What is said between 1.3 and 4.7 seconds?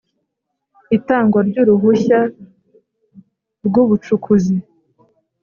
ry uruhushya rw ubucukuzi